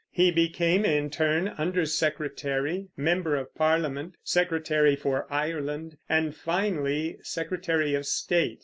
He 0.09 0.31
became 0.31 0.83
in 0.83 1.11
turn 1.11 1.47
Undersecretary, 1.59 2.87
member 2.97 3.35
of 3.35 3.53
Parliament, 3.53 4.15
Secretary 4.23 4.95
for 4.95 5.27
Ireland, 5.31 5.97
and 6.09 6.35
finally 6.35 7.19
Secretary 7.21 7.93
of 7.93 8.07
State. 8.07 8.57